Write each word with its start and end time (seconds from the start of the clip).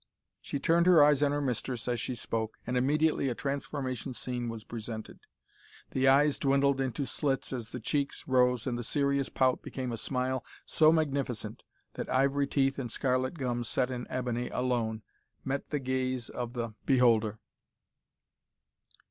She 0.41 0.57
turned 0.57 0.87
her 0.87 1.03
eyes 1.03 1.21
on 1.21 1.31
her 1.31 1.41
mistress 1.43 1.87
as 1.87 1.99
she 2.01 2.15
spoke, 2.15 2.57
and 2.65 2.75
immediately 2.75 3.29
a 3.29 3.35
transformation 3.35 4.15
scene 4.15 4.49
was 4.49 4.63
presented. 4.63 5.19
The 5.91 6.07
eyes 6.07 6.39
dwindled 6.39 6.81
into 6.81 7.05
slits 7.05 7.53
as 7.53 7.69
the 7.69 7.79
cheeks 7.79 8.27
rose, 8.27 8.65
and 8.65 8.79
the 8.79 8.83
serious 8.83 9.29
pout 9.29 9.61
became 9.61 9.91
a 9.91 9.97
smile 9.97 10.43
so 10.65 10.91
magnificent 10.91 11.61
that 11.93 12.09
ivory 12.09 12.47
teeth 12.47 12.79
and 12.79 12.89
scarlet 12.89 13.35
gums 13.35 13.69
set 13.69 13.91
in 13.91 14.07
ebony 14.09 14.49
alone 14.49 15.03
met 15.45 15.69
the 15.69 15.77
gaze 15.77 16.29
of 16.29 16.53
the 16.53 16.73
beholder. 16.87 17.37